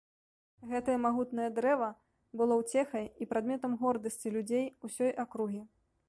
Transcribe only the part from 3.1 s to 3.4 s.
і